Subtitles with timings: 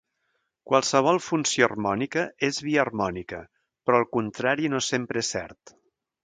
[0.69, 3.43] Qualsevol funció harmònica és biharmònica,
[3.91, 5.77] però el contrari no sempre és cert.